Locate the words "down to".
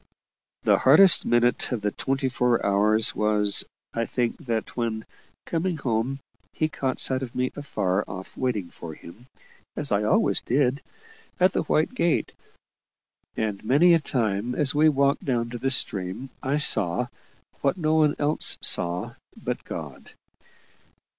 15.23-15.59